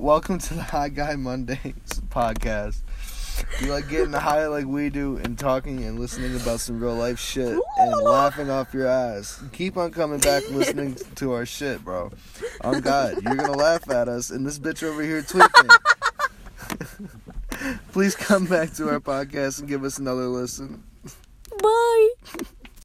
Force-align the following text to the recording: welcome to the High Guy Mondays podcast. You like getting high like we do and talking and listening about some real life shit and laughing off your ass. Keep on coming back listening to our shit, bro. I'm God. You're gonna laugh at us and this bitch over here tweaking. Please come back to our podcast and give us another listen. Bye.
welcome 0.00 0.38
to 0.38 0.54
the 0.54 0.62
High 0.62 0.88
Guy 0.88 1.14
Mondays 1.14 1.58
podcast. 2.08 2.80
You 3.60 3.70
like 3.70 3.86
getting 3.90 4.14
high 4.14 4.46
like 4.46 4.64
we 4.64 4.88
do 4.88 5.18
and 5.18 5.38
talking 5.38 5.84
and 5.84 6.00
listening 6.00 6.34
about 6.36 6.60
some 6.60 6.80
real 6.80 6.94
life 6.94 7.18
shit 7.18 7.58
and 7.76 7.96
laughing 8.02 8.48
off 8.48 8.72
your 8.72 8.86
ass. 8.86 9.42
Keep 9.52 9.76
on 9.76 9.90
coming 9.90 10.18
back 10.18 10.42
listening 10.50 10.96
to 11.16 11.32
our 11.32 11.44
shit, 11.44 11.84
bro. 11.84 12.10
I'm 12.62 12.80
God. 12.80 13.22
You're 13.22 13.34
gonna 13.34 13.52
laugh 13.52 13.90
at 13.90 14.08
us 14.08 14.30
and 14.30 14.46
this 14.46 14.58
bitch 14.58 14.82
over 14.82 15.02
here 15.02 15.20
tweaking. 15.20 15.68
Please 17.92 18.16
come 18.16 18.46
back 18.46 18.72
to 18.74 18.88
our 18.88 19.00
podcast 19.00 19.60
and 19.60 19.68
give 19.68 19.84
us 19.84 19.98
another 19.98 20.28
listen. 20.28 20.82
Bye. 21.62 22.08